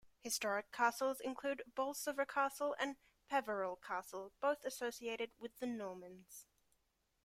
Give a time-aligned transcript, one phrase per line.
[0.23, 2.95] Historic castles include Bolsover Castle and
[3.29, 6.47] Peveril Castle, both associated with the Normans.